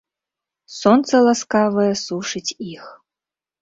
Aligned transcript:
Сонца 0.77 1.13
ласкавае 1.27 1.89
сушыць 2.05 2.47
іх. 2.75 2.85